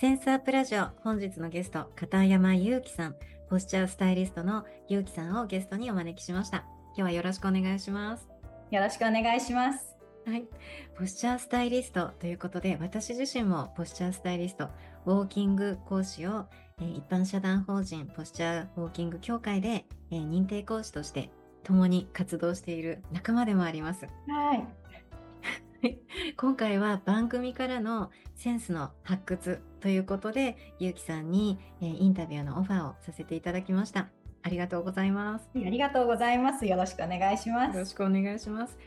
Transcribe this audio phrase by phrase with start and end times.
[0.00, 3.16] センスアップラジオ本日のゲスト片山祐希さん
[3.50, 8.28] ポスチャースタイリストの祐希さんをゲストにお招きしました今日はよろしくお願いします
[8.70, 10.44] よろしくお願いしますはい。
[10.96, 14.68] ポスチャースタイリストということで、私自身もポスチャースタイリスト、
[15.06, 16.44] ウォーキング講師を、
[16.80, 21.30] えー、一般社団法人ポスチャーウォーキング協会で、えー、認定講師として
[21.64, 24.06] 共に活動している仲間でもあります。
[24.28, 24.66] はい。
[26.36, 34.08] 今回は番組からのセンスの発掘ということで、ゆうきさんに、えー、インタビューのオファーをさせていただきました。
[34.42, 35.48] ありがとうございます。
[35.54, 36.66] ありがとうございます。
[36.66, 37.74] よろしくお願いします。
[37.74, 38.78] よろしくお願いします。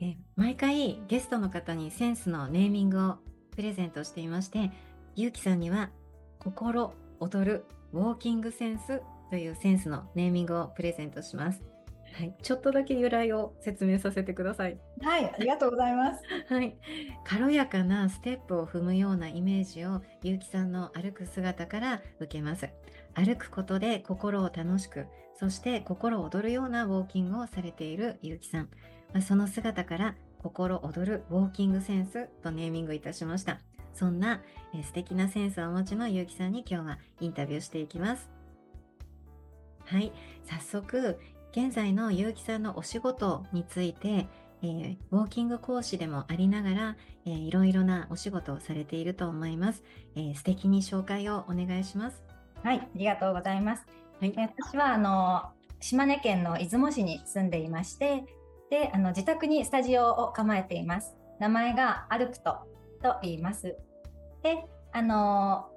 [0.00, 3.16] え毎回ゲストの方にセンスのネーミングを
[3.54, 4.70] プレゼントしていまして、
[5.14, 5.90] ゆうきさんには
[6.38, 11.73] 心躍るウォーキングセンスというセンスのネーミングをプレゼントします。
[12.16, 14.78] はい、ちょっとだけ由来を説明させてください。
[15.02, 16.22] はい、ありがとうございます。
[16.48, 16.76] はい、
[17.24, 22.68] 軽やかなステップを踏むようなイメージをゆうきさんの歩く姿から受けます。
[23.14, 28.68] 歩くことで心を楽しく、そして心躍るようなウォーキングをされているゆうきさん。
[29.12, 33.58] まあ、その姿から心躍るウォーキングセンスとネーミングいたしました。
[33.92, 34.40] そんな、
[34.72, 38.30] え素敵なセンスをお持ちのゆうきさんに今日はインタビューしていきます。
[39.86, 40.12] はい、
[40.44, 41.18] 早速
[41.56, 44.26] 現在の結城さんのお仕事について、
[44.60, 49.84] えー、ウォーキング講師でもありながら、えー、いろいろなお仕事をされていると思います。
[50.16, 52.24] えー、素敵に紹介をお願いします。
[52.64, 53.86] はい、ありがとうございます。
[54.20, 58.24] はい、私はあの島根県の出雲市に住んでいまして、
[58.68, 61.14] であの自宅にスタジオを構えています。
[61.38, 62.56] 名前が歩くと
[63.00, 63.76] と言います。
[64.42, 65.68] で、あの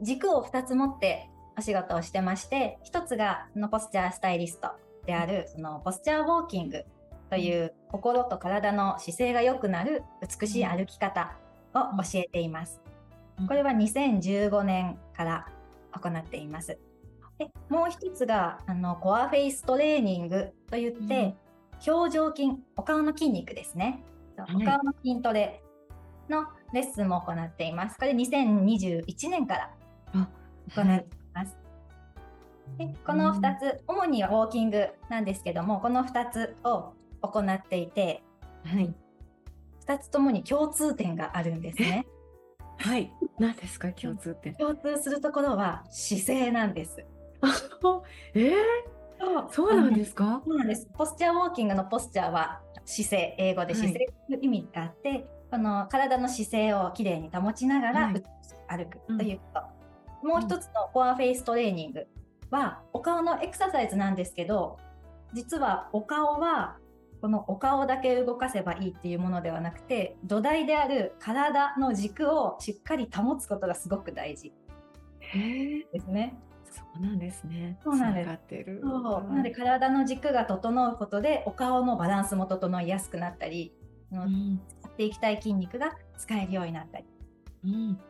[0.00, 4.72] 軸を2つ持ってお仕事をしてまして、1つがのポスチャースタイリスト
[5.06, 6.84] であるそのポスチャーウォーキング
[7.30, 10.02] という心と体の姿勢が良くなる
[10.40, 11.36] 美しい歩き方
[11.74, 12.82] を教えています。
[13.48, 15.46] これは2015年から
[15.92, 16.78] 行っています。
[17.38, 21.34] でもう一つがあのコアフェイストレーニングといって、
[21.86, 24.04] うん、表情筋お顔の筋肉ですね、
[24.38, 25.62] お顔の筋トレ
[26.28, 27.98] のレッスンも行っています。
[27.98, 29.70] これ2021年から
[30.74, 31.61] 行って
[32.78, 38.22] でこの2つ、主にはウォーキングなんですけどもこの2つを行っていて、
[38.64, 38.94] はい、
[39.86, 42.06] 2つともに共通点があるんですね。
[42.78, 44.54] はい、何ですか共通点？
[44.54, 47.04] 共通するところは姿勢なんです。
[48.34, 48.52] え？
[49.20, 50.42] ー、そうなんですか？
[50.44, 50.88] そうなんです。
[50.92, 58.22] ポスチャーウォーキングのポスチャーは姿勢、英語で姿勢という意味があって、はい、この体の姿勢をきれいに保ちながら、はい、
[58.68, 59.60] 歩くということ。
[60.22, 62.06] うん、もう一つのコアフェイストレーニング
[62.52, 64.78] はお顔のエクササイズなんですけど
[65.32, 66.76] 実はお顔は
[67.20, 74.52] このお顔だけ動かせばいいっていうものではなくて土台である体の軸をしっかり保つことがすごく大事
[75.32, 76.36] ですね。
[76.70, 77.78] そうなんですね。
[77.82, 78.28] そうなんです。
[78.80, 83.72] そうなので体の軸が整うことでお顔のバランスも整いやすくなったり、
[84.10, 87.04] うん、使っていきたい筋肉が使えるようになったり。
[87.64, 88.00] うん、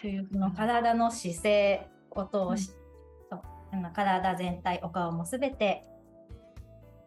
[0.00, 2.70] というその体の姿勢を通し
[3.72, 5.84] あの体全体お顔も全て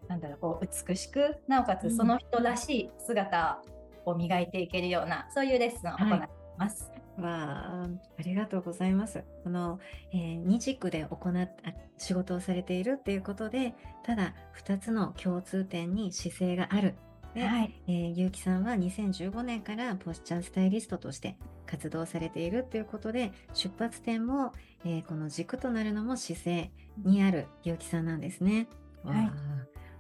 [0.08, 3.62] なんだろうこう美しくなおかつその人らしい姿
[4.06, 6.28] を磨いていけるような、うん、そういうレッスンを行ってい
[6.58, 6.90] ます。
[6.92, 7.88] はいわあ
[8.20, 9.24] ありがとうございます。
[9.44, 9.80] この、
[10.12, 11.50] えー、二軸で行っ
[11.98, 14.34] 仕事をされているっていうことで、ただ
[14.66, 16.96] 2つの共通点に姿勢がある。
[17.34, 24.54] で、はい、えー、ゆうきさんは2015年からポスチャースタイリストとして活動されているということで、出発点も
[24.86, 26.72] えー、この軸となるのも姿勢
[27.04, 28.68] にある結城さんなんですね。
[29.04, 29.32] はい、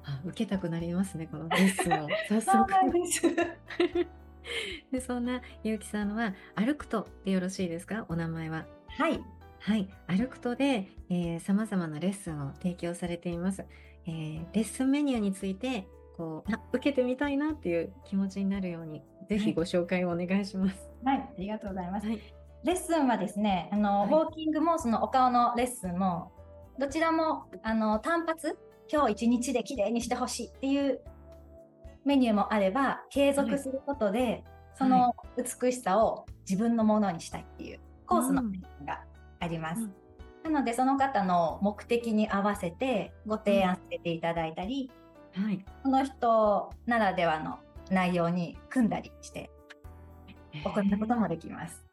[0.03, 2.07] あ受けたくなりますねこのレッスンを。
[2.29, 2.73] 早速。
[4.91, 8.05] で そんな結城さんは歩くとでよろしいですか？
[8.09, 8.65] お名前は。
[8.89, 9.21] はい。
[9.59, 13.63] はい、歩くとで、えー、様々なレッスンを提供されています。
[14.05, 15.87] えー、レッスンメニューについて、
[16.17, 20.89] こう、受けてみたいなっていう気持ちになるように、ぜひご紹介をお願いします。
[21.03, 22.07] はい、はい、ありがとうございます。
[22.07, 22.19] はい、
[22.63, 26.31] レッスンはですね、あの、はい、ウォーキングもそのお顔のレッスンも、
[26.79, 28.57] どちらも、あの、単発、
[28.91, 31.01] 今日一日で綺麗にしてほしいっていう
[32.05, 34.43] メニューもあれば、継続することで、
[34.75, 39.03] その美しさを自分のものにしたいっていうコースのメニューが
[39.39, 39.89] あります。
[40.43, 44.91] なのでその方の目的に合わせてご提案させていただいたり、
[45.35, 47.59] はい、その人ならではの
[47.89, 49.49] 内容に組んだりして
[50.53, 51.83] 行ったこともできます。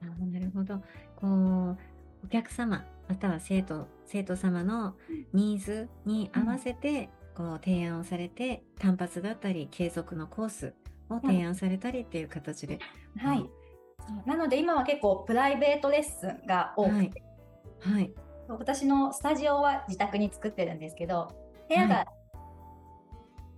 [0.00, 0.80] なるほど。
[1.16, 1.78] こう
[2.24, 4.94] お客様または生徒生徒様の
[5.32, 10.74] ニーズに合わせて、こう提案をされて単発だったり継続のコース
[11.08, 12.80] を提案されたりっていう形で、
[13.16, 13.48] はい、
[14.26, 17.22] なので今は結構プライベートレッスンが多くて、
[17.80, 18.12] はい、はい、
[18.48, 21.28] 私のスタジオは自宅に作ってるんですけど
[21.68, 22.06] 部屋が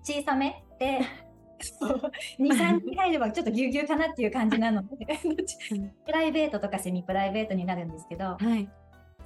[0.02, 1.00] 小さめで、
[2.38, 5.06] 23人入ればちょっとぎゅうぎゅうかなっていう感じなので
[6.06, 8.68] プライベートとかセミプライベートになるんですけど、はい、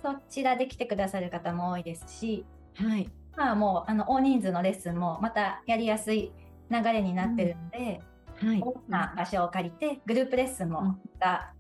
[0.03, 2.45] そちらで来てくださる方も多いですし、
[2.75, 6.33] はい、まあもうあの大人数のレッスンもまたやりやすい
[6.71, 8.01] 流れになってるので、
[8.43, 8.49] うん。
[8.49, 11.53] はい、大きな場所を借りてグループレッスンもが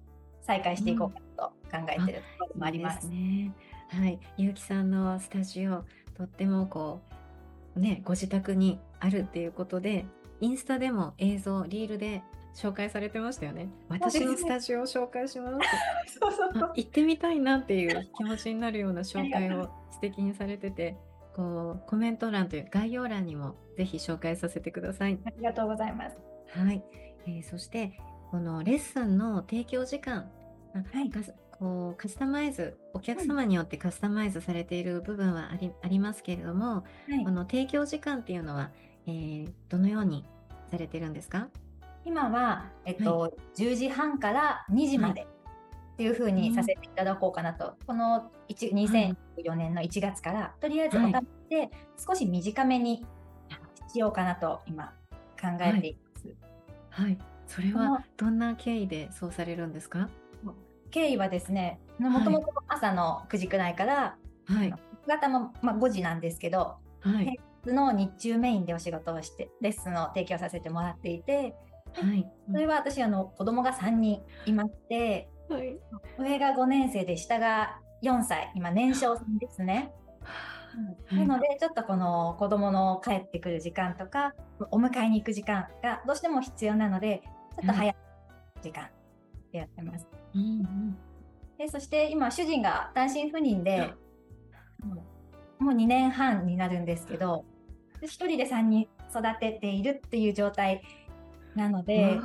[0.42, 3.06] 再開していこうかと考えてるところもあります。
[3.06, 3.52] うん、ね、
[3.88, 5.84] はい、ゆうきさんのスタジオ
[6.14, 7.00] とってもこ
[7.76, 10.06] うねご自宅にあるっていうことで
[10.40, 12.22] インスタでも映像リールで
[12.54, 13.68] 紹介されてましたよね。
[13.88, 15.58] 私のスタジオを紹介します。
[16.20, 20.96] そうそう行ってみたいなっていう気持ちになるような紹介を素敵にされてて、
[21.34, 25.18] こうコメント欄という概要欄にもぜひ紹介させてください。
[25.24, 26.16] ありがとうございます。
[26.50, 26.82] はい、
[27.26, 27.98] えー、そして
[28.30, 30.30] このレッスンの提供時間、
[30.72, 31.10] はい、
[31.58, 38.70] こうカスタマイズお客様によってカスタマイズされている部分はありありますけれども、はい、この提供時間っていうのは、
[39.06, 40.24] えー、どのように
[40.70, 41.48] されてるんですか？
[42.04, 51.70] 今は、えっとはい、10時半から2時までっていうふうにさせていただこうかなと、この2014年の1月から、とりあえずお試して
[52.06, 53.06] 少し短めに
[53.92, 54.92] しようかなと今
[55.40, 55.96] 考えてい
[56.90, 60.08] はい、それはどんな経緯でそうされるんですか？
[60.90, 64.16] 経緯はですねもともと朝の9時くらいから、
[64.46, 64.72] はい、
[65.06, 67.38] 方も、まあ、5時なんですけど、はい、
[67.72, 71.54] の日中メインでお仕事をしてレッスンを提供させてもらっていて、
[71.94, 75.78] はい、それは私あの子供が3人いまして、はい、
[76.18, 79.92] 上が5年生で下が4歳今年少さんですね。
[81.12, 84.34] なのでちょっとこの子供の帰ってくる時間とか
[84.72, 87.22] お迎えに行く時間がどうしても必要なので
[87.56, 87.96] ちょっと早い
[88.60, 88.88] 時間
[89.52, 90.06] でやってます。
[90.34, 90.98] うんうん、
[91.58, 93.94] でそして今主人が単身赴任で
[95.60, 97.44] もう2年半になるんですけど
[98.06, 100.82] 1人で3人育てているっていう状態
[101.54, 102.18] なので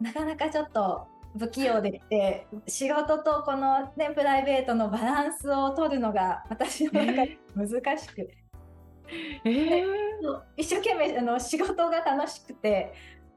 [0.00, 1.06] なかなかちょっと
[1.38, 8.30] 不器用でって仕事とこの、ね、プライベートのバランスを取るのが私の中で難しく、
[9.44, 9.84] えー、
[10.56, 12.94] 一生懸命あの仕事が楽しくて、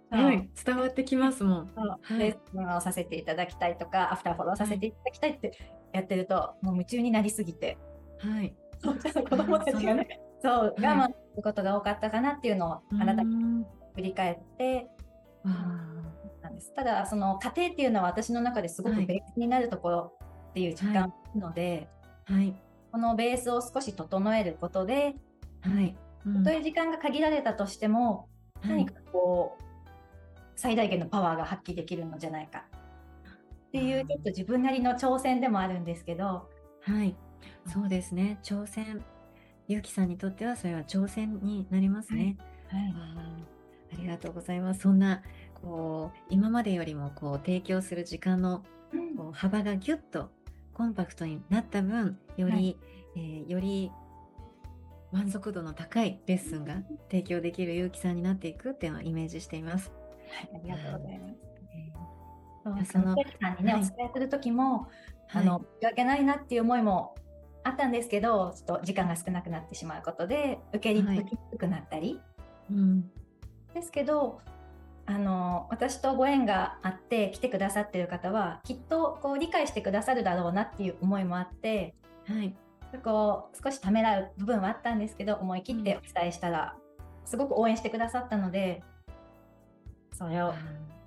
[0.10, 1.72] はい、伝わってきますもん。
[2.18, 5.52] レッスンをさせていただきたいとか、アフターフォローさせていただきたいって
[5.94, 7.78] やってると、もう夢中になりすぎて、
[8.20, 14.88] はい、 子供たちがね、そう、我慢することが多かったかなっていうのを改めて振り返って、
[16.42, 16.74] なんです。
[16.74, 20.14] ただその家庭っていうのは私の中ですごくベースになるところ
[20.50, 21.88] っていう実感なので、
[22.26, 25.16] はい、はい、このベースを少し整えることで、
[25.62, 25.96] はい。
[26.26, 28.28] うん、という時間が限られたとしても、
[28.62, 29.64] 何かこう
[30.58, 32.66] 最大限のパワーが発揮できるのじゃないか。
[33.68, 36.50] っていうちょっと自分なりの挑戦でもあるんですけど、
[36.82, 37.16] はい、
[37.68, 38.40] そうですね。
[38.44, 39.04] 挑戦
[39.70, 42.38] ゆうきさんにとってはそれは挑戦になりますね。
[42.70, 42.92] はい、はい、
[43.94, 44.82] ありがとうございます。
[44.82, 45.22] そんな
[45.62, 48.64] こう今までよりもこう提供する時間の
[49.16, 50.32] こう幅がぎゅっと
[50.74, 52.78] コンパクトになった分より、はい、
[53.16, 53.92] えー、より
[55.12, 59.92] 満足度の高いレッスンが提供できる結城さんになっていくっていうのをイメージしています。
[60.32, 61.36] はい、ありがとうございます。
[62.66, 64.88] えー、そのさんにね、はい、お伝えする時も、
[65.32, 67.14] あの申し訳ないなっていう思いも
[67.64, 72.20] あったんですけど、ちょっと時間が少なくなってしまうことで受け入れにくくなったり、
[72.72, 73.10] うん、
[73.74, 74.40] ですけど
[75.06, 81.96] あの私とご縁があって来てくださってる方はきっとこう理解してくださるだろうなっていう思いもあって、
[82.28, 82.56] はい、
[83.04, 86.76] こう少しためらう部分はあったんですけど思い切ってお伝えしたら
[87.26, 88.84] すごく応援してくださったので
[90.14, 90.54] それを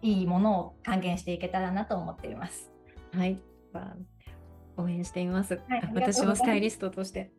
[0.00, 2.72] いいものを還元していけたらなと思っています。
[3.14, 3.38] はい
[4.76, 5.60] 応援しています。
[5.68, 7.30] はい私もスタイリスストとして。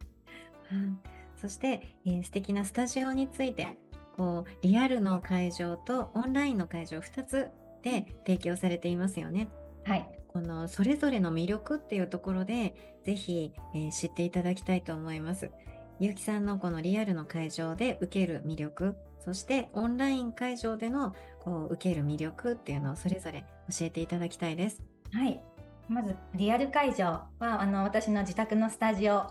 [0.72, 1.00] うん
[1.44, 3.78] そして、えー素敵なスタジオについて、
[4.16, 7.50] こうリアルの会場とオンラインの会場2つ
[7.82, 9.50] で提供されていますよね。
[9.84, 9.92] ト。
[9.92, 10.10] はい。
[10.30, 15.52] このそれぞれの魅力っていうところで、ぜひ、えー知っていただきたいと思います。
[16.00, 24.82] ゆうきさんのこのリアルの会場で受ける魅力、そしてオンライン会場でのこう受ける魅力っていうのをそれぞれ教えていただきたいです。
[25.12, 25.42] はい。
[25.88, 29.28] まず、リアル会場は、あの、私の自宅のスタジオ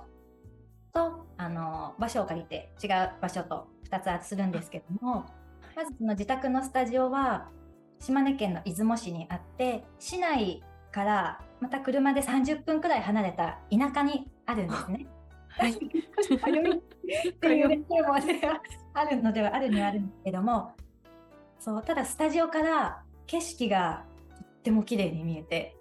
[0.93, 5.27] と、あの、場所を借りて、違う場所と2つするんですけども、
[5.75, 7.49] まずその自宅のスタジオは、
[8.01, 15.07] 島根県の出雲市にあって、市内からまた車で30分くらい離れた田舎にあるんですね。
[15.49, 15.73] はい。
[15.73, 15.77] っ
[17.35, 18.63] ていうレベルまでは
[18.95, 20.73] あるのではあるにはあるんですけども、
[21.59, 24.05] そう、ただスタジオから景色が
[24.37, 25.77] とっても綺麗に見えて、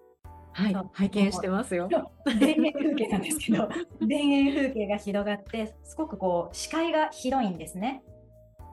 [0.54, 1.90] はい拝見してますよ。
[1.90, 3.76] 田園風景なんですけど、 田
[4.10, 8.04] 園風景が広がって、すごくこう視界が広いんですね。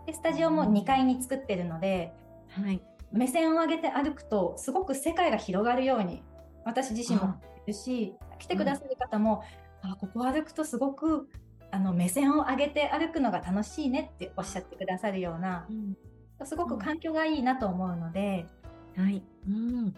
[0.06, 2.12] で、スタジオも2階に作ってるので、
[2.48, 2.80] はい。
[3.10, 6.22] 目線を上げて歩くと、すごく世界が広がるように、
[6.64, 9.42] 私自身も感じるし、来てくださる方も、
[9.82, 11.28] あ、ここ歩くとすごく
[11.70, 15.68] あの目線を上げて歩くのが楽しいねっておっしゃってくださるような、
[16.44, 18.46] すごく環境がいいなと思うので、
[18.96, 19.22] はい。
[19.46, 19.94] うん。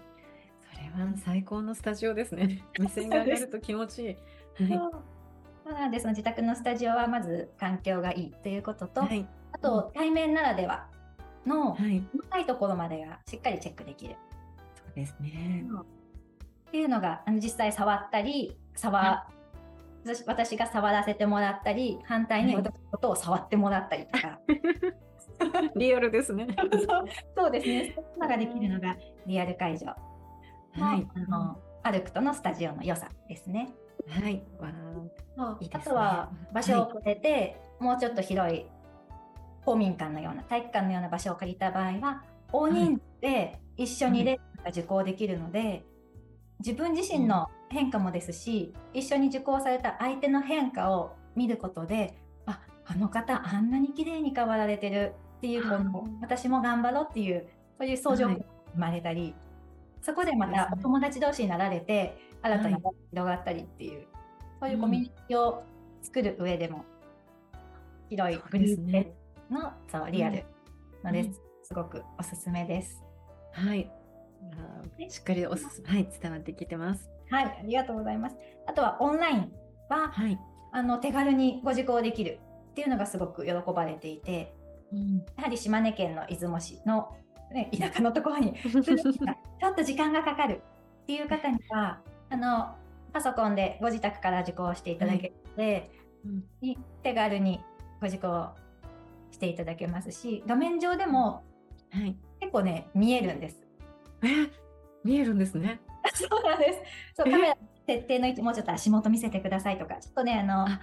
[0.93, 2.63] それは最高のスタジオですね。
[2.79, 4.19] 目線が上がると気持ち
[4.59, 4.73] いい。
[4.73, 4.91] は
[5.65, 9.05] そうなのでその自宅のスタジオはまず環境がいいということと、い。
[9.05, 9.29] はい。
[9.53, 10.89] あと対面ならでは
[11.47, 12.03] のはい。
[12.13, 14.17] 細かいところまでがしっかりチェックできる
[14.77, 15.65] そうですね。
[16.69, 19.27] っていうのがあの実際触ったり触、は
[20.05, 24.39] 私私が触らせてもらったり反対にはい私のことを触ってもらったりとか、
[25.77, 26.47] リアルですね。
[27.37, 28.97] そうですねそういうのができるのが
[29.27, 29.95] リアル会場の,、
[30.73, 31.09] はい。
[31.15, 33.73] あのアルクトのスタジオの良さですね。
[34.09, 34.43] はい。
[34.59, 34.71] わ
[35.37, 38.67] そういいですねあとは場所を変えて、もうちょっと広い
[39.65, 42.23] 公民館のような体育館のような場所を借りた場合は
[42.53, 45.85] 大人数で一緒にレッスンが受講できるので、
[46.59, 57.47] 自分自身の変化もですし、一緒に受講された相手の変化を見ることでああの方あんなに綺麗に変わられてるっていうこのはい私も頑張ろうっていう
[57.79, 59.35] そういう相乗が生まれたり、
[60.03, 64.07] そこでまたお友達同士になられて新たなはい輪が広がったりっていう、
[64.61, 65.63] そういうコミュニティを
[66.03, 66.85] 作る上でも、
[68.09, 69.15] 広いグループで
[69.51, 70.45] のそうリアル
[71.05, 71.35] ので、うん
[71.71, 73.01] すごくおすすめです。
[73.53, 73.89] はい。
[75.09, 77.09] しっかりおすすはい、伝わってきてます。
[77.31, 78.37] はい、ありがとうございます。
[78.67, 79.53] あとはオンライン
[79.89, 80.37] は、はい。
[80.73, 82.41] あの手軽にご受講できる
[82.71, 84.53] っていうのがすごく喜ばれていて、
[84.93, 85.19] うん。
[85.37, 87.15] やはり島根県の出雲市の、
[87.53, 90.63] ね、田舎のところにょっと時間がかかる
[91.03, 92.75] っていう方にはあの
[93.13, 95.91] パソコンでご自宅から受講していただけるので、
[96.25, 97.61] うんに手軽に
[98.01, 98.51] ご受講
[99.31, 101.43] していただけますし画面上でも
[101.91, 102.17] はい。
[102.41, 103.61] 結構ね見えるんです。
[104.23, 104.51] え、
[105.03, 105.81] 見えるんですね。
[106.15, 106.81] そうなんです。
[107.15, 107.33] そうえ？
[107.33, 110.81] カメラ設定の位置もうちょっと足元見せてくださいとかちょっとねあのあ、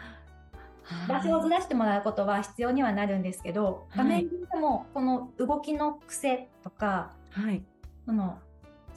[1.08, 7.64] 場所をずらしてもらうことは必要にはなるんですけど、はい画面上でもこの動きの癖とかはい。
[8.06, 8.40] その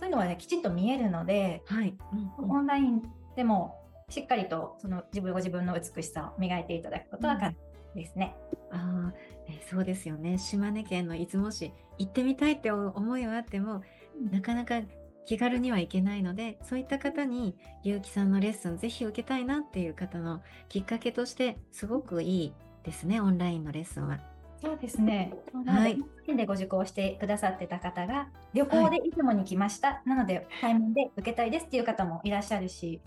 [0.00, 1.94] そういうのはねきちんと見えるので、はい。
[2.12, 3.02] うんうんオンライン
[3.36, 3.76] でも
[4.08, 7.56] しっかりとその自分ご自分の美しさを磨いていただくことは可能
[7.94, 8.34] ですね。
[8.72, 10.38] あーえそうですよね。
[10.38, 13.82] 島根県の出雲市、行ってみたいって思いはあっても、
[14.30, 14.80] なかなか
[15.26, 22.54] 気軽には行けないので、そういった方に、ゆうきさんのレッスンぜひ受けたいなっていう方のきっかけとして、すごくいい
[22.84, 24.20] ですね、オンラインのレッスンは。
[24.62, 25.32] そうですね。
[25.52, 25.94] ははいい。
[25.94, 33.00] オンラインでご受講してくださってた方が旅行で出雲に来ました、なので対面で受けたいですっていう方もいらっしゃるし、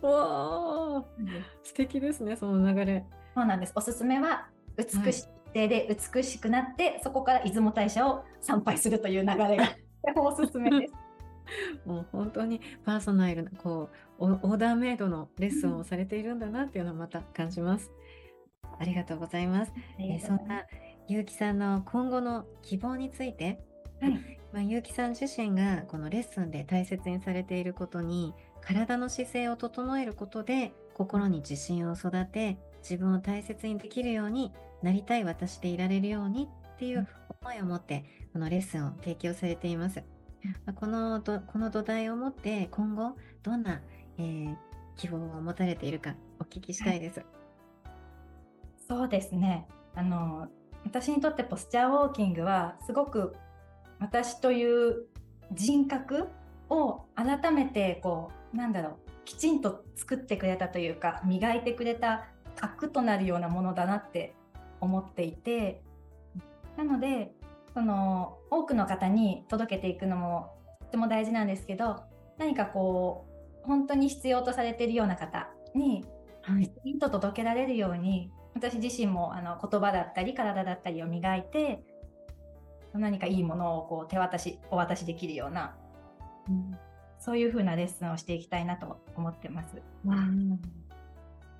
[0.00, 1.04] わあ、
[1.62, 3.04] 素敵ですね、その流れ。
[3.34, 3.72] そうなんです。
[3.74, 9.68] おすすめは美し手で美しくなって、そこから出雲大社を参拝するという流れが
[10.16, 10.94] おすすめです。
[11.84, 17.92] もう本当にパーソナルな、こう、オオーダーメイドのレッスンをされているんだなっていうのをまた感じます。
[18.78, 19.72] ありがとうございます。
[19.98, 20.64] えーそんな
[21.08, 23.60] ゆうきさんの今後の希望について、
[24.00, 37.06] はいまあ、ゆうきさん自身がこのレッスンで大切にされていることに体の姿勢を整えることで心に自信を育て自分を大切にできるようになりたい私でいられるようにっていう
[37.42, 40.02] 思いを持ってこのレッスンを提供されています。
[40.66, 43.80] まあこのどこの土台を持って今後どんな、
[44.18, 44.56] えー
[44.96, 47.24] 希望を持たれているかお聞きしたいです。
[48.88, 49.66] そうですね。
[49.94, 50.48] あの
[50.84, 53.34] 私にとってポスチャーウォーキングはすごく
[54.00, 55.06] 私という
[55.52, 56.28] 人格
[56.68, 64.34] を改めてこうなんだろうきちんと作ってくれたというか磨いてくれた核となるようなものだなって
[64.80, 65.82] 思っていて
[66.76, 67.32] なので
[67.74, 72.02] その多くの方に届けていくのもとても大事なんですけど
[72.38, 73.26] 何かこ
[73.64, 76.04] う本当に必要とされているような方に
[76.60, 81.82] きちんと届けられるように、私自身もあの言葉だったり体だったりを磨いて
[82.94, 85.74] 何かいいものをこう手渡しお渡しできるような、
[86.48, 86.76] うん、
[87.18, 89.80] そういうふうなレッスンをしていきたいなと思ってます。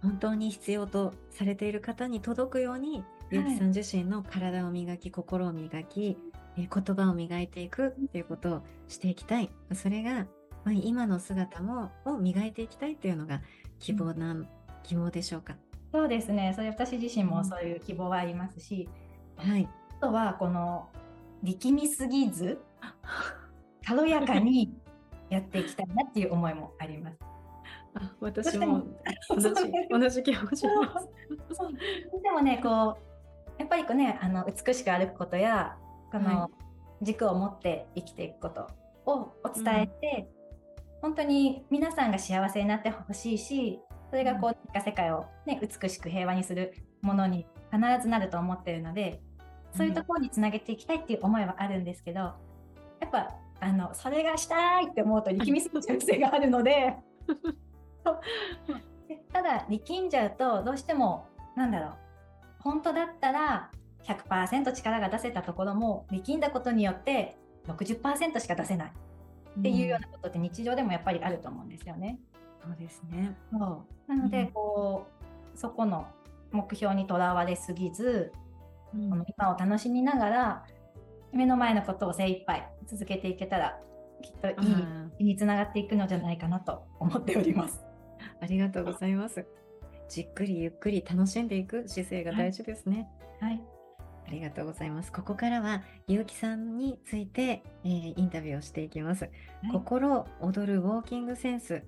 [0.02, 6.18] 本当に必要とされている方に届くように、ゆうきさん自身の体を磨き、心を磨き、
[6.56, 9.48] え言葉を磨いていくっていうことをしていきたい。
[9.74, 10.26] それが、
[10.64, 13.42] まあ、今の姿もを磨いていきたいっていうのが
[13.78, 14.48] 希望なん、うん、
[14.82, 15.56] 希望でしょうか？
[15.92, 16.52] そうですね。
[16.56, 18.88] それ私自身もそういう希望はありますし、
[19.38, 19.68] うん、はい。
[19.90, 20.88] あとはこの
[21.42, 22.60] 力みすぎず
[23.84, 24.74] 軽やかに
[25.28, 27.18] やっていきたいなっていう思いもあります。
[27.94, 28.84] あ私も
[29.28, 29.50] 同じ
[29.90, 30.62] 同じ気持ち
[32.22, 33.12] でもねこう
[33.58, 35.76] やっぱりこうねあの美しく歩くことや
[36.10, 36.50] この
[37.02, 38.68] 軸を持って生きていくこと
[39.04, 40.30] をお伝えて、
[40.86, 43.80] うん、本当に皆さんが幸せになってほしいし
[44.12, 49.22] それがこう、世界を、ね、美しく平和にするものに必ずなると思っているので
[49.74, 52.36] そういうところにつなげていきたいっていう思いはあるんですけどや
[53.06, 56.94] っぱあのそれがしたいって思うと力みすぎちゃう癖があるので
[59.32, 61.26] ただ力んじゃうとどうしても
[61.56, 61.94] なんだろう
[62.58, 63.70] 本当だったら
[64.04, 68.92] 100%力が出せたところも力んだことによって60%しか出せない
[69.58, 72.20] っていうようなことって日常でもやっぱりあると思うんですよね。
[72.62, 76.06] そうですねそうなのでこう、うん、そこの
[76.52, 78.32] 目標にとらわれすぎず、
[78.94, 80.64] うん、この今を楽しみながら
[81.32, 83.78] 目の前のことを精一杯続けていけたら
[84.22, 84.76] きっといい
[85.18, 87.82] 日につながっていくのじゃないかなと思っております。
[88.40, 89.44] ありがとうございます。
[90.08, 93.08] じっくりゆっくり楽しんでいく姿勢が大事ですね。
[93.40, 93.62] はい、はい
[94.26, 95.12] ありがとうございます。
[95.12, 99.24] ここからは、ゆうきさんについて、えー、インタビューをしていきます。
[99.24, 99.30] は
[99.68, 101.82] い、心躍るウォーキングセンス。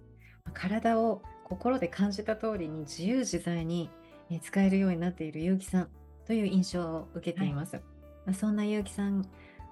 [0.53, 3.91] 体を心で感じた通りに自由自在に
[4.43, 5.89] 使えるようになっているゆうきさん
[6.27, 7.77] という印象を受けています。
[8.27, 9.27] はい、そんなゆうきさん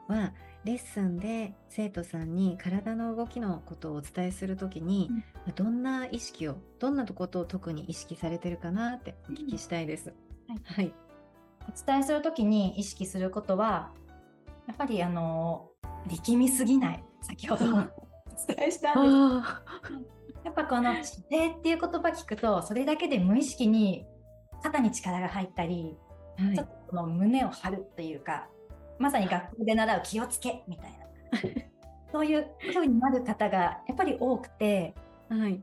[0.09, 0.33] は、
[0.65, 5.11] レッスンで生徒さんに体の動きのことをお伝えするときに、
[5.47, 10.15] うん、どんな意識をどんなことを特に意識されてるかなってお聞きしたいです。
[10.49, 10.95] うん、はい、はい、
[11.69, 13.91] お伝えするときに意識することは
[14.69, 15.69] やっぱりあの
[16.07, 17.05] 力みすぎない。
[17.23, 19.09] 先ほどお伝えしたんで
[19.89, 24.07] すやっぱこの姿勢っていう言葉聞くとそれだけで無意識に
[24.63, 25.97] 肩に力が入ったり、
[26.39, 28.49] はい、ちょっとこの胸を張るというか
[28.99, 31.63] まさに学校で習う気をつけみたいな。
[32.13, 34.95] そういう風になる方がやっぱり多くて、
[35.31, 35.63] はい。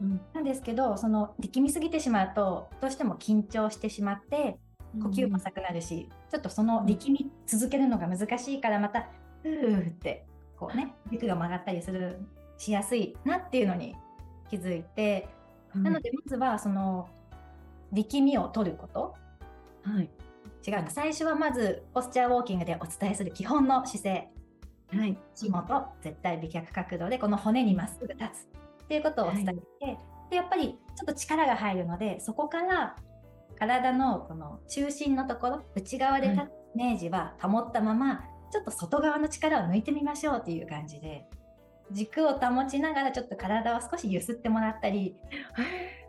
[0.00, 4.58] うん、なんですけどその力みすぎてしまうとどうしても緊張してしまって
[5.02, 9.08] 呼吸も浅くなるし、うん、ちょっとその力み続けるのが難しいからまた
[9.42, 10.24] ふーって
[10.58, 12.18] こうね軸が曲がったりする
[12.60, 13.96] しやすいなっていうのに
[14.50, 15.28] 気づいて、
[15.74, 17.08] うん、なのでまずはその
[17.90, 19.14] 力みを取ること、
[19.82, 20.10] はい、
[20.66, 24.28] 違う最初はまずポスチャーウォーキングでお伝えする基本の姿勢、
[24.94, 28.26] はい、下と絶対美脚角度でこの骨にまっすぐ立つ
[28.84, 32.94] っていうことをお伝えして、はい、でやっぱりちょっと力が入るのでそこから
[33.58, 41.26] 体のこの中心のところ内側で立つイメージは保ったまま、ちょっと外側の力を抜いてみましょうっていう感じで
[41.92, 45.16] 軸を保ちながらちょっと体を少し揺すってもらったり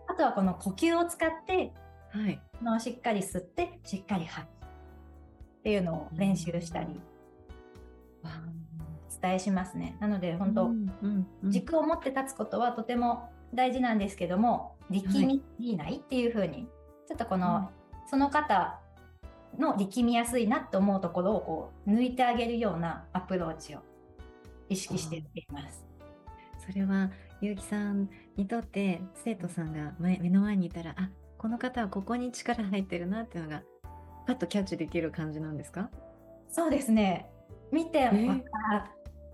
[0.07, 1.73] あとはこの呼吸を使って
[2.11, 4.53] はい、のしっかり吸ってしっかり吐くっ
[5.63, 6.99] ていうのを練習したり、
[8.23, 9.95] お伝えしますね。
[10.01, 10.91] なので本当、うん
[11.43, 16.65] うん、軸を持って立つことはとても大事なんですけども力みいないっていう風に、はい、
[17.07, 17.69] ちょっとこの、
[18.09, 18.79] その方
[19.57, 23.79] の力みやすいなと思うところをこう抜いてあげるようなアプローチを
[24.71, 25.85] 意識しています。
[26.65, 33.63] それは結城さんにとって生徒さんが目の前にいたらあこの方はここに力入ってるなっていうのが
[34.27, 35.89] パッとキャッチできる感じなんですか？
[36.49, 37.29] そうですね。
[37.71, 38.45] 見て分か
[38.77, 38.83] っ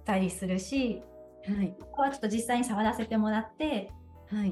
[0.05, 1.01] たりするし、
[1.45, 3.91] はい、ここはちょっと実際に触らせてもらって、
[4.31, 4.51] はい、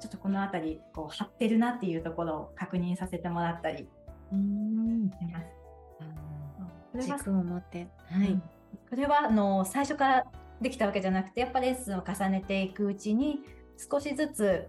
[0.00, 3.86] ちょっとこの辺りこう張ってるなっていうところを確認させてもらったり
[4.32, 5.10] うん
[7.00, 7.24] します。
[7.24, 8.42] 軸を持って、はい、うん、
[8.88, 10.26] これはあの最初から
[10.60, 13.42] できたわけじゃなくてやっぱレッスンを重ねていくうちに
[13.76, 14.68] 少しずつ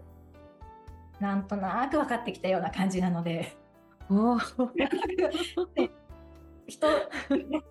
[1.20, 3.56] なんとなく分かってきたような感じなので。
[4.08, 4.38] お
[6.68, 6.86] 人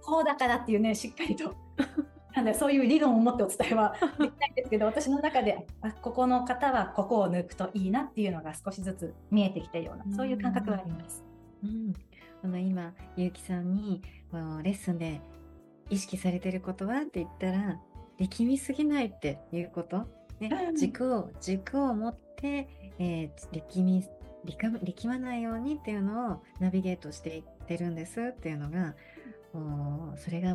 [0.02, 1.56] こうだからっていうねしっかりと
[2.34, 11.24] なんでそういう理論を持ってお伝えはできないんですけど私の中であここの方はここを抜くといいなっていうのが少しずつ見えてきてるようなそういう感覚はあります。
[11.64, 11.94] うん、
[12.44, 14.02] あの今結城さんに
[14.64, 15.22] レッスンで
[15.90, 17.80] 意識されてることはって言ったら
[18.20, 20.08] 力みすぎないっていうこと、
[20.40, 22.68] ね、軸を軸を持って、
[23.00, 24.06] えー、力み
[24.46, 28.94] 力まないようにっていうのをナビゲートしていってるんですっていうのが
[30.18, 30.54] それが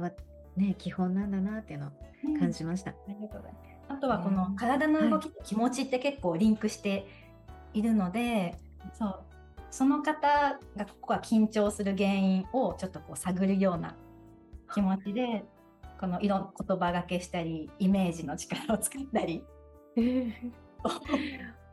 [0.56, 1.90] ね基本なんだなっていうのを
[2.38, 2.92] 感じました。
[3.08, 3.70] うん、ありがとうございます。
[3.88, 7.06] あとはこの体の動きと気持ちって結構リンクして
[7.74, 9.20] いるので、はい、そう。
[9.70, 13.94] その方がここは緊張する原因をちょっとこう探るような
[14.74, 15.44] 気持ちで
[16.00, 19.44] このいろんな言葉がけしたりイメージの力を使ったり。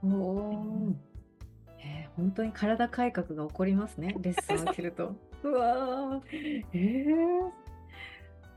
[0.04, 0.94] お
[1.80, 5.16] えー、本当に体改革が起こりますね レッスンを受けると。
[5.44, 5.52] う。
[5.52, 6.22] わ
[6.74, 7.52] えー、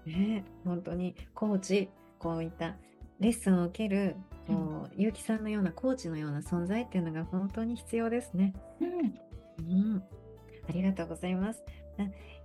[0.06, 2.76] ね本当にコーチこういった
[3.20, 8.54] レッスンを受けるこう結城さんのようなコーチのような存在っていうのが本当に必要ですね。
[8.80, 10.02] うん、うん、
[10.68, 11.62] ありがとうございます。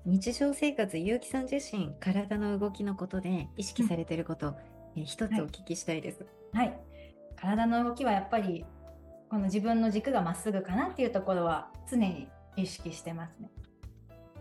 [0.06, 4.52] 日常生活、結城さん自身、体の動きのことで意識されていること、う
[5.00, 6.68] ん、え一つお聞きしたいです、はい。
[6.68, 6.80] はい。
[7.36, 8.66] 体の動きはやっぱり、
[9.32, 13.50] この自分の軸がまっすぐかなっていうところは常に意識してますね。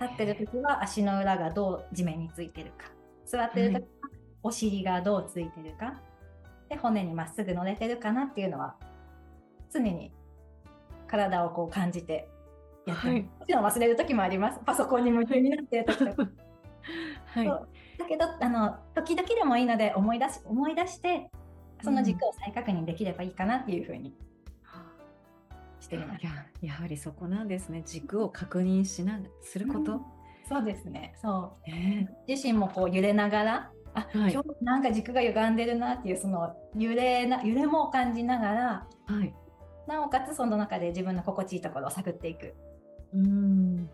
[0.01, 2.93] 立ってる時は足の裏がどう地面についてるか。
[3.25, 4.11] 座ってる時は
[4.43, 5.99] お尻がどうついてるか。
[6.69, 8.77] で、骨にまっすぐ乗れてるかなっていうのは、
[9.73, 10.13] 常に
[11.07, 12.29] 体をこう感じて
[12.87, 14.61] やってはい、もちろん忘れる時もあります。
[14.65, 16.29] パソコンに夢中になってる時とか。
[17.27, 21.31] はい、だけどあの時々でもいいので思い出し思い出して
[21.83, 24.15] その軸を再確認できればいいかなっていうふうに
[25.81, 26.25] しています。
[26.25, 27.83] ややはりそこなんですね。
[27.85, 29.93] 軸を確認しなすること。
[29.93, 30.01] うん、
[30.47, 31.15] そうですね。
[31.21, 33.71] そう、えー、自身もこう揺れながら。
[33.95, 39.33] あ、はい、今日なんか軸が歪んでるなっていうその揺れな揺れも感じながら、はい、
[39.87, 42.55] なおかつその中で自分の心地いいところを探っていく
[43.15, 43.89] うん、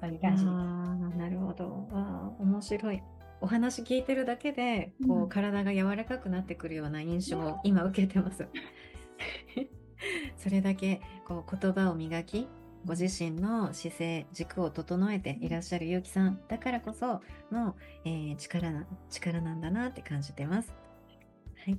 [0.00, 0.44] そういう感じ。
[0.46, 1.88] あなるほど。
[1.92, 3.02] あ面白い。
[3.40, 8.46] お話聞いてるだけで、こう、うん、体が柔らかくなってくるような印象を今受けてます。
[10.36, 12.48] それだけこう言葉を磨き、
[12.84, 20.72] ご自身の姿勢、軸を整えていらっしゃる結城さんだからこその、えー、力な力なんだなって感じてます。
[21.64, 21.78] はい、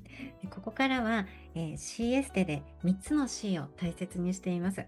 [0.49, 4.85] ここからは、えー、C エステで3つの C を大切にしています。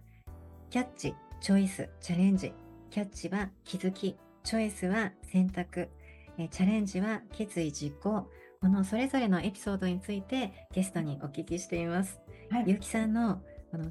[0.70, 2.52] キャッチ、チョイス、チャレンジ。
[2.90, 5.90] キャッチは気づき、チョイスは選択、
[6.38, 8.28] えチャレンジは決意実行。
[8.62, 12.20] このそれぞれのエピソードについてゲストにお聞きしています。
[12.50, 13.90] はい、ゆうきさんのこの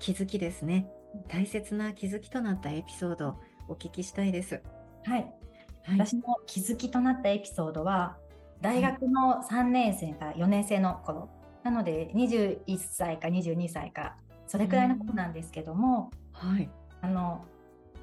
[0.00, 0.90] 気づきですね。
[1.28, 3.36] 大切な気づきとなったエピソードを
[3.68, 4.60] お聞きしたいです。
[5.04, 5.20] はい。
[5.84, 8.16] はい、私の気づきとなったエピソードは、
[8.60, 11.28] 大学の3年生か4年生の頃、
[11.62, 14.16] なので21歳か22歳か、
[14.48, 16.68] それくらいの頃なんですけども、はい、
[17.00, 17.44] あの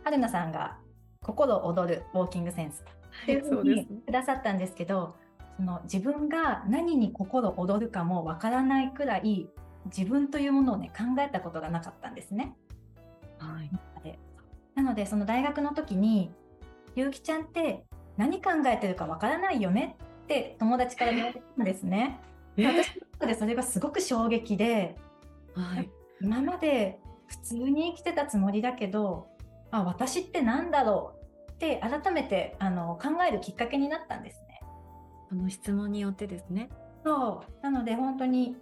[0.04, 0.78] 春菜さんが
[1.22, 2.84] 心躍るウォーキングセンス
[3.24, 5.16] っていうふうにくださったんですけど、
[5.58, 9.48] その自分が何に心躍るかもわからないくらい
[9.86, 12.56] 自分というものをね考えたことがなかったんですね。
[13.40, 13.72] はい、
[14.76, 16.32] なのでその大学の時に
[16.96, 17.86] 「ゆうきちゃんって
[18.18, 22.20] 何考えてるかわからないよね」って友達から言われたんですね。
[22.58, 24.96] 私の中でそれがすごく衝撃で、
[25.54, 25.90] はい、
[26.22, 29.28] 今まで普通に生きてたつもりだけど
[29.72, 31.16] あ私って何だろ
[31.48, 34.62] うって改めてあの考えるきっかけになったんですね。
[35.30, 36.70] この質問によってですね。
[37.04, 38.58] そうなので本当に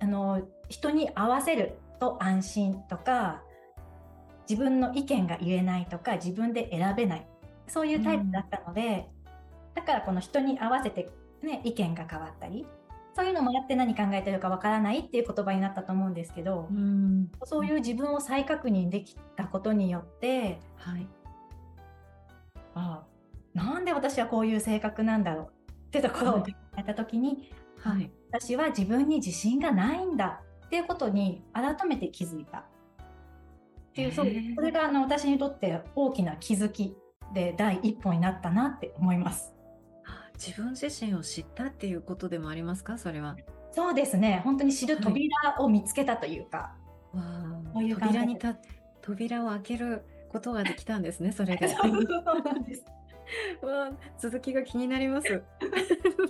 [0.00, 3.42] あの人に合わせると安心とか
[4.48, 7.26] 自分の意見が言えないとか自分で選べない
[7.68, 11.08] そういうタイプだったので、うん、だからこの人に合わせて、
[11.42, 12.66] ね、意見が変わったり
[13.16, 21.06] そういうのもあって何考えてるかわからないっていう言葉になったと思うんですけど、うん、そういう自分を再確認できたことによって、はい、
[22.74, 23.02] あ
[23.54, 27.50] なんで私はこういう性格なんだろうってところを考えた時に、
[27.80, 32.58] はい、私は自分に自信がないんだっていうことに改めて気づいた。
[32.58, 32.64] っ
[33.94, 36.94] ていうそうそれがあの私にとって大きな気づき
[37.32, 39.55] で第一歩になったなって思います。
[40.38, 42.98] 自分自身を知ったっていうことでもありますか？
[42.98, 43.36] それは。
[43.72, 46.74] そうですね本当に知る扉を見つけたというか。
[47.12, 48.56] はい、わう扉にた
[49.02, 51.68] 扉を開けることができたんですねそれで。
[51.68, 51.90] そう
[52.42, 52.84] なんです。
[53.62, 55.42] わ続きが気になります。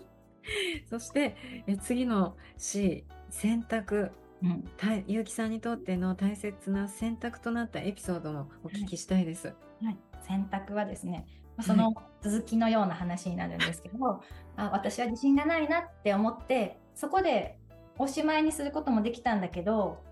[0.88, 4.10] そしてえ次の C 選択。
[4.42, 9.48] うん、結城さんにとっての大切な選択となったエピソードもお聞きしたいです。
[9.48, 11.26] はい、はい、選択はですね
[11.60, 14.22] その続きのような話になるんですけど
[14.56, 17.58] あ私は自信がないなって思ってそこで
[17.98, 20.02] おしまいにすることもできたんだけど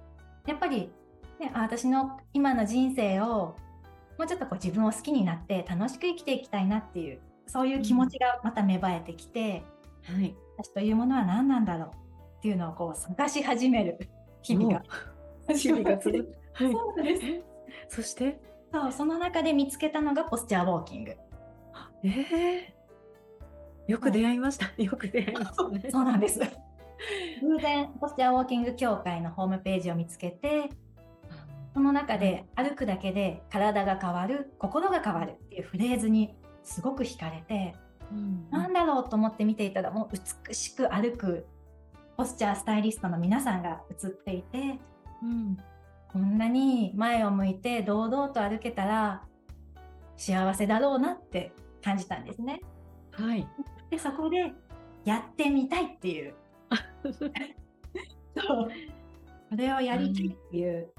[0.46, 0.90] やっぱり、
[1.40, 3.56] ね、あ私の今の人生を
[4.18, 9.64] もうちょっとこう自分を好きになって楽しく生きていきたいなっていうそういう気持ちがまた芽生えてきて、
[10.08, 11.90] うん、はい、私というものは何なんだろう
[12.38, 13.98] っていうのをこう探し始める
[14.42, 14.82] 日々が。
[15.54, 16.34] 日々が続く。
[16.54, 17.22] はい、そうです。
[17.96, 18.40] そして？
[18.72, 21.16] そうその中で見つけたのがポスチャーウォーキング。
[22.04, 24.70] ええー、よく出会いました。
[24.80, 25.88] よく出会いましたね。
[25.90, 26.40] そうなんです。
[27.40, 30.70] 偶然ポスチャーウォーキング協会のホームページを見つけて、
[31.72, 37.74] その中で歩くだけで体が変わる、心が変わるっていうフレーズにすごく惹かれて、
[38.12, 41.46] うん、なんだろうと思って見ていたらもう美しく歩く
[42.16, 44.78] ポスチャースタイリストの皆さんが映っていて、
[45.22, 45.56] うん、
[46.12, 49.22] こんなに前を向いて堂々と歩けたら
[50.16, 51.52] 幸せだろうなって
[51.84, 52.60] 感じたんですね。
[53.12, 53.46] はい、
[53.90, 54.52] でそこで
[55.04, 56.34] やってみたいっていう。
[57.04, 58.68] そう。
[59.50, 60.90] それをやりたいっていう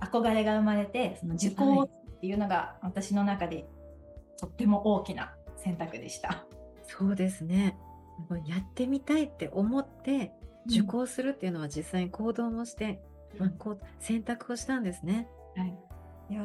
[0.00, 3.68] 憧れが生まれてその受講っていうのが私の中で
[4.40, 6.44] とっても大きな選択でした。
[6.86, 7.78] そうですね。
[8.46, 10.32] やってみたいって思って
[10.66, 13.00] 受講するっていうのは実際に行動もして、
[13.34, 15.28] うん、まあ、こう選択をしたんですね。
[15.56, 15.78] はい、
[16.30, 16.42] いや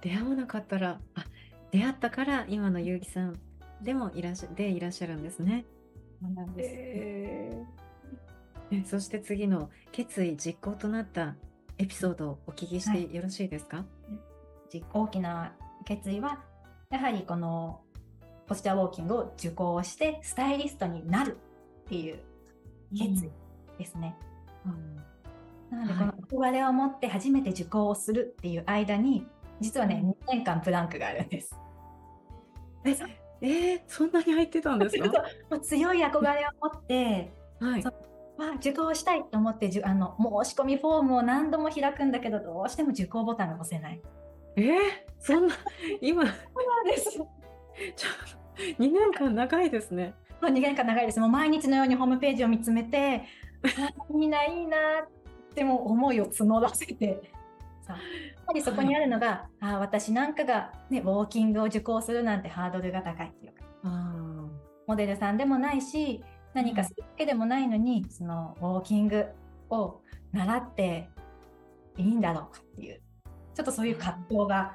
[0.00, 1.24] 出会わなかったらあ
[1.70, 3.40] 出会ったから今の結城さん
[3.82, 5.64] でもいらっしゃでいらっしゃるんですね。
[6.20, 11.34] なんです、えー、そして次の決意実行となった
[11.78, 13.84] エピソードをお聞きしてよろしいですか、は
[14.72, 15.54] い、大きな
[15.86, 16.40] 決意は
[16.90, 17.80] やはりこの
[18.46, 21.38] ポスチャーウォーキングを受講してスタイリストになる
[21.86, 22.18] っていう
[22.92, 23.30] 決意
[23.78, 24.14] ですね。
[24.66, 24.68] う
[25.74, 26.12] ん、なのでこの
[26.48, 29.26] 憧れを持って初めて受講をするっていう間に
[29.60, 31.54] 実はね、2年間プランクがあるんです。
[32.84, 32.96] え
[33.42, 35.60] えー、そんなに入ってたんですか？
[35.60, 37.84] 強い憧れを持って、はい、
[38.38, 44.00] あ受講したいと思ってあの申し込みフォームを何度も開くんだけどどうしても受講ボタンが押せない。
[44.56, 44.76] えー、
[45.18, 45.54] そんな
[46.00, 47.24] 今そうなんですちょ
[48.78, 50.14] 2年間長いですね。
[50.42, 51.20] 2年間長いです。
[51.20, 53.24] もう毎日のようにホームページを見つめて
[54.10, 57.32] みんないいなっても思いを募らせて
[57.96, 63.60] さやっぱりそこにあるのが、はい、あ私なんかが、ね、ウォーキングを受講するなんてハードルが高いっていうか。
[64.86, 69.26] モデルさんでもないし何かするわけでもないのに、そのウォーキング
[69.68, 70.00] を
[70.32, 71.08] 習って
[71.96, 73.00] いいんだろうかっていう
[73.54, 74.74] ちょっとそういう葛藤が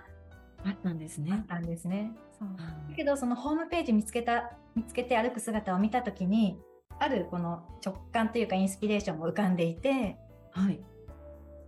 [0.64, 1.32] あったんですね。
[1.34, 2.12] あったんですね。
[2.40, 2.50] そう。
[2.90, 6.58] だけどそのホームページ見つけた見つけて歩く姿を見た時に
[7.00, 10.18] あるこの直感というかインスピレーションも浮かんでいて、
[10.52, 10.80] はい、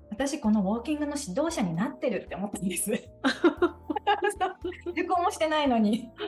[0.10, 2.92] 私このウォーキングの指導者になってるって思ったんです。
[4.92, 6.10] 受講もしてないのに。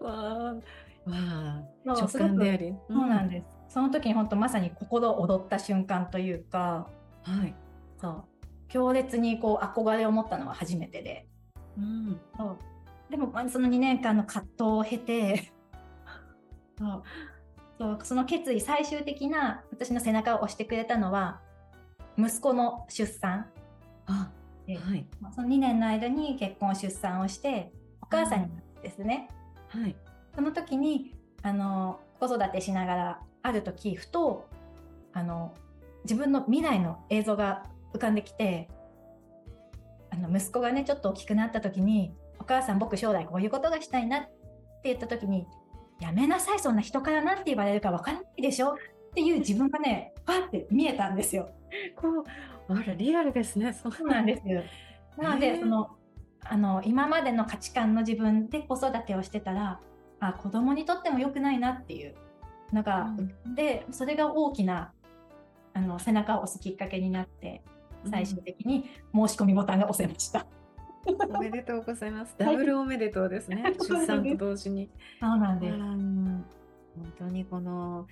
[0.00, 0.56] わ
[1.06, 3.46] あ、直感であり、そうなんです。
[3.68, 6.88] その時に本当まさに心躍った瞬間というか、
[7.22, 7.54] はい、
[7.98, 8.24] そう。
[8.68, 11.28] 強烈にこう憧れを持ったのは初めてで、
[11.76, 12.58] うん、そう。
[13.10, 15.52] でもその2年間の葛藤を経て
[16.78, 17.02] そう
[17.78, 21.40] そうその決意最終的な私の背中を押してくれたのは
[22.18, 23.46] 息子の出産。
[24.06, 24.30] あ
[24.66, 29.28] で、はい、その2年の間に結婚出産をしてお母さんになってですね、
[29.68, 29.96] はい、
[30.34, 34.48] その時にあの子育てしながらある時ふと
[35.12, 35.54] あの
[36.04, 38.68] 自分の未来の映像が浮かんできて
[40.10, 44.30] あの息子がねちょっと大きくなった時に「お母さん僕将来こういうことがしたいな」って
[44.84, 45.46] 言った時に
[46.00, 48.74] やめなさいそんな人から何て言われるか分からないでしょ？
[48.74, 48.76] っ
[49.14, 51.48] ていう自分がねパって見えたんですよ。
[51.96, 52.24] こ
[52.68, 54.62] うあらリアルですねそうなんですよ。
[55.16, 55.90] なので、その
[56.44, 59.80] あの今までの価値観の自分で子育てをしてたら
[60.20, 62.14] あ子供にとっても良くないなっていう
[62.72, 64.92] のが、うん、でそれが大きな
[65.72, 67.62] あの背中を押すきっかけになって
[68.10, 70.46] 最終的に申し込みボタンが押せました。
[71.06, 72.34] おめでとうございます。
[72.38, 73.74] ダブルおめでとうですね。
[73.78, 74.90] 出産と同時に。
[75.20, 75.76] そうなんです。
[75.78, 76.44] 本
[77.18, 78.06] 当にこの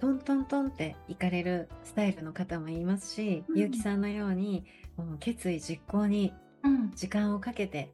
[0.00, 4.64] トントントンって行かれるスタイルの方もいますし、うん、ゆうきさんのように
[5.20, 6.32] 決意実行に
[6.94, 7.92] 時間をかけて、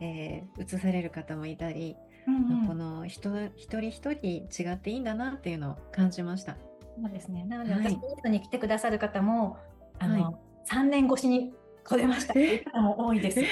[0.00, 1.96] うん、えー、移される方もいたり、
[2.26, 6.56] うんうん、この人一人一人違っていいんだなっていうのを感じました。
[7.00, 7.44] そうですね。
[7.44, 9.56] なので、私のに来てくださる方も、
[9.98, 10.34] あの、はい、
[10.68, 11.52] 3年越しに
[11.88, 13.40] 来れましたっていう方も多いです。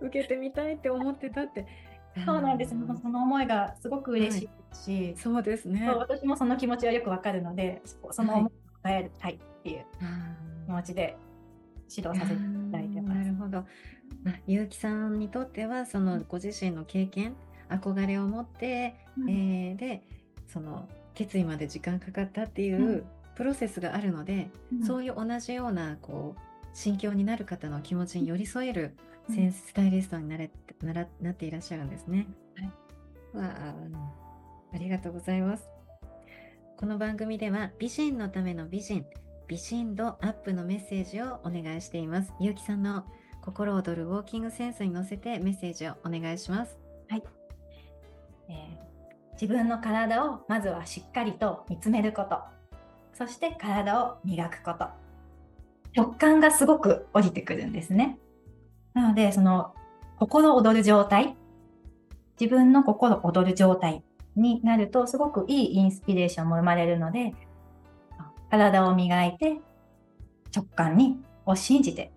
[0.00, 1.66] 受けてみたいって思ってたって。
[2.24, 2.74] そうなんです。
[3.02, 5.90] その思いがすごく嬉しいし、はい、そうですね。
[5.90, 8.52] 私もその気持ちはよくわかるので、その思いを
[8.84, 9.84] 伝えたいっていう
[10.66, 11.16] 気持ちで
[11.90, 13.18] 指導させていただいてます。
[13.18, 13.58] なるほど。
[13.58, 13.66] あ
[14.46, 17.34] 結城さんにとってはそのご自身の経験
[17.68, 20.02] 憧れを持って、うん、えー、で
[20.46, 28.96] その決意まで時間かかったっていうプロセスがあるので、うん、そういう同じようなこう心境になる方の気持ちに寄り添える
[29.30, 30.50] センススタイリストになれ
[30.82, 32.26] ならなっていらっしゃるんですね。
[32.56, 33.74] はい、わあ
[34.74, 35.68] ありがとうございます。
[36.76, 39.06] この番組では美人のための美人
[39.46, 42.32] 美人度アップのメッセージをお願いしています。
[42.40, 43.04] ゆうきさんの
[43.42, 46.78] 心躍るウォーキングセンスに乗せてメッセージをお願いします。
[47.08, 47.22] はい。
[48.48, 52.61] えー、自分の体をまずはしっかりと見つめること。
[53.26, 54.86] そして体を磨くこと。
[55.94, 58.18] 直感がすごく降りてくるんですね。
[58.94, 59.74] なので、その
[60.18, 61.36] 心躍る状態、
[62.40, 64.02] 自分の心躍る状態
[64.34, 67.32] になると、すごくいいインスピレーションも生まれるので、
[68.50, 69.60] 体を磨いて、
[70.52, 72.12] 直感にを信じて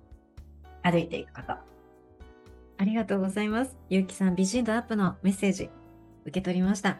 [0.82, 1.54] 歩いていくこと。
[1.54, 3.78] ありがとうございます。
[3.89, 5.70] ゆうきさん、美人度アップのメッセージ、
[6.24, 6.98] 受け取りました。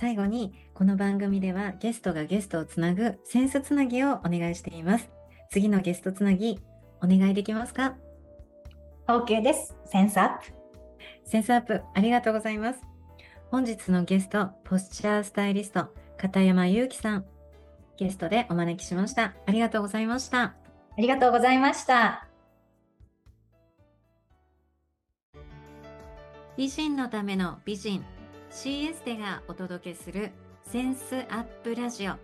[0.00, 5.10] 最後に、この番組ではゲストがゲストをつなぐセンスつなぎをお願いしています。
[5.50, 6.60] 次のゲストつなぎ、
[7.02, 7.96] お願いできますか
[9.08, 9.74] ?OK です。
[9.86, 10.52] センスアップ。
[11.24, 12.80] センスアップ、ありがとうございます。
[13.50, 17.24] 本日のゲスト、ポスチャースタイリスト、片山祐希さん、
[17.96, 19.34] ゲストでお招きしました。
[19.46, 20.42] ありがとうございました。
[20.42, 20.54] あ
[20.96, 22.28] りがとうございました。
[26.56, 28.04] 美人のための美人
[28.50, 30.32] CS でがお届けする
[30.64, 32.14] センスアップラジオ。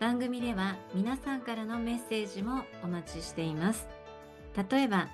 [0.00, 3.88] 番組では皆さんからのメッセージもお待ちしています。
[4.68, 5.08] 例えば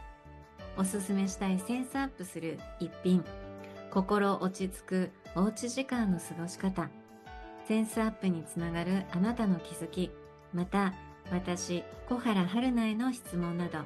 [0.78, 3.22] おすすめしたいセンスアップする一品。
[3.90, 6.88] 心落ち着くおうち時間の過ごし方。
[7.68, 10.10] センスアップにつながるあなたの気づき、
[10.54, 10.94] また
[11.30, 13.80] 私、小原春菜への質問など、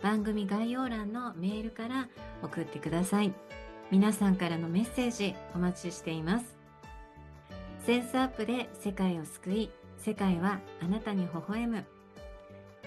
[0.00, 2.08] 番組概要欄のメールから
[2.42, 3.34] 送ってください。
[3.90, 6.44] 皆さんからのメッセージお待ちしています。
[7.86, 11.84] センスアップで世界を救い、世界はあなたに微笑む。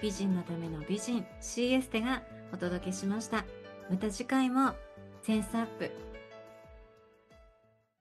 [0.00, 3.44] 美人のための美人 CS テがお届けしました。
[3.90, 4.74] また次回も
[5.22, 5.90] センスアップ